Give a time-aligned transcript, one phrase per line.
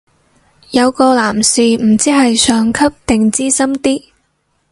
[0.71, 4.01] 有個男士唔知係上級定資深啲